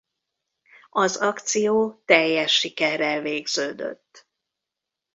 [0.89, 4.27] Az akció teljes sikerrel végződött.